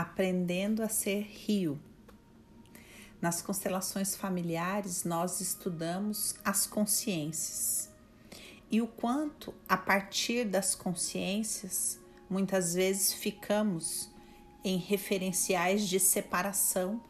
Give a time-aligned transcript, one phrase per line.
[0.00, 1.78] aprendendo a ser rio.
[3.20, 7.90] Nas constelações familiares, nós estudamos as consciências
[8.70, 12.00] e o quanto, a partir das consciências,
[12.30, 14.08] muitas vezes ficamos
[14.64, 17.02] em referenciais de separação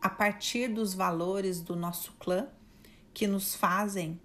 [0.00, 2.48] a partir dos valores do nosso clã
[3.12, 4.18] que nos fazem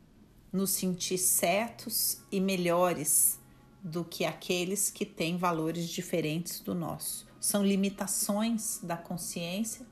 [0.52, 3.38] nos sentir certos e melhores
[3.84, 7.33] do que aqueles que têm valores diferentes do nosso.
[7.44, 9.86] São limitações da consciência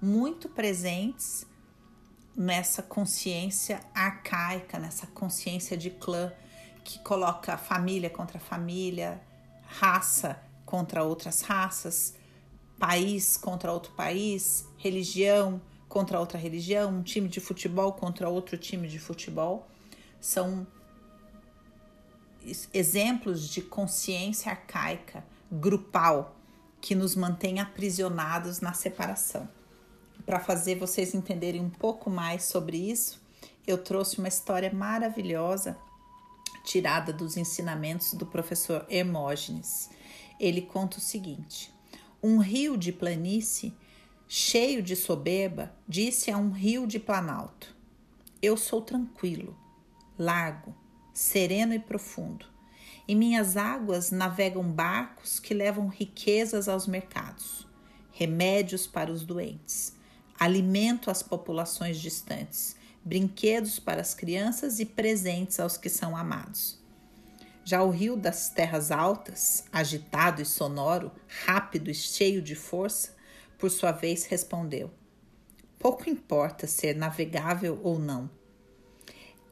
[0.00, 1.44] muito presentes
[2.36, 6.32] nessa consciência arcaica, nessa consciência de clã
[6.84, 9.20] que coloca família contra família,
[9.62, 12.14] raça contra outras raças,
[12.78, 18.86] país contra outro país, religião contra outra religião, um time de futebol contra outro time
[18.86, 19.66] de futebol.
[20.20, 20.64] São
[22.72, 26.36] exemplos de consciência arcaica, grupal,
[26.86, 29.48] que nos mantém aprisionados na separação.
[30.24, 33.20] Para fazer vocês entenderem um pouco mais sobre isso,
[33.66, 35.76] eu trouxe uma história maravilhosa
[36.64, 39.90] tirada dos ensinamentos do professor Hermógenes.
[40.38, 41.74] Ele conta o seguinte:
[42.22, 43.74] um rio de planície,
[44.28, 47.74] cheio de soberba, disse a um rio de planalto:
[48.40, 49.58] Eu sou tranquilo,
[50.16, 50.72] largo,
[51.12, 52.46] sereno e profundo.
[53.08, 57.64] Em minhas águas navegam barcos que levam riquezas aos mercados,
[58.10, 59.94] remédios para os doentes,
[60.36, 66.82] alimento às populações distantes, brinquedos para as crianças e presentes aos que são amados.
[67.64, 71.12] Já o rio das terras altas, agitado e sonoro,
[71.44, 73.14] rápido e cheio de força,
[73.56, 74.90] por sua vez respondeu:
[75.78, 78.28] Pouco importa ser navegável ou não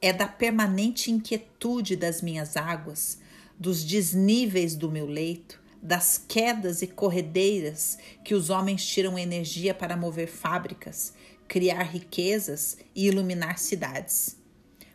[0.01, 3.19] é da permanente inquietude das minhas águas,
[3.59, 9.95] dos desníveis do meu leito, das quedas e corredeiras que os homens tiram energia para
[9.95, 11.13] mover fábricas,
[11.47, 14.37] criar riquezas e iluminar cidades.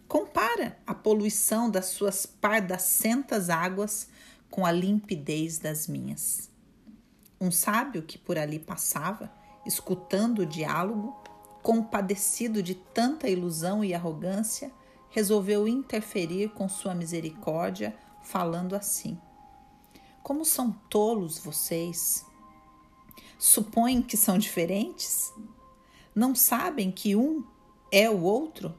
[0.08, 4.08] Compara a poluição das suas pardacentas águas
[4.50, 6.50] com a limpidez das minhas.
[7.40, 9.32] Um sábio que por ali passava,
[9.64, 11.16] escutando o diálogo,
[11.62, 14.72] compadecido de tanta ilusão e arrogância,
[15.10, 19.18] resolveu interferir com sua misericórdia, falando assim:
[20.22, 22.24] Como são tolos vocês!
[23.38, 25.32] Supõem que são diferentes?
[26.14, 27.44] Não sabem que um
[27.90, 28.74] é o outro?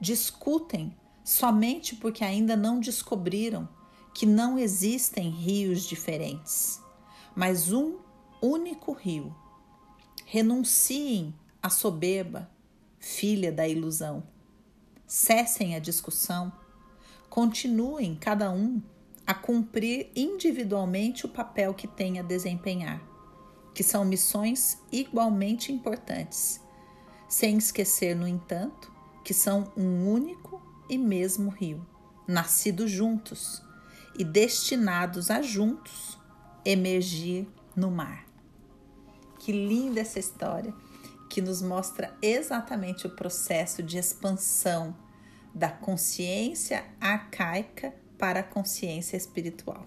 [0.00, 3.68] Discutem somente porque ainda não descobriram
[4.12, 6.80] que não existem rios diferentes,
[7.34, 7.98] mas um
[8.40, 9.34] único rio.
[10.24, 12.48] Renunciem à soberba,
[13.00, 14.22] filha da ilusão
[15.06, 16.52] cessem a discussão,
[17.34, 18.80] continuem cada um
[19.26, 23.02] a cumprir individualmente o papel que tem a desempenhar,
[23.74, 26.60] que são missões igualmente importantes,
[27.28, 28.92] sem esquecer, no entanto,
[29.24, 31.84] que são um único e mesmo rio,
[32.24, 33.60] nascidos juntos
[34.16, 36.16] e destinados a juntos
[36.64, 38.26] emergir no mar.
[39.40, 40.72] Que linda essa história!
[41.28, 44.94] que nos mostra exatamente o processo de expansão
[45.54, 49.86] da consciência arcaica para a consciência espiritual.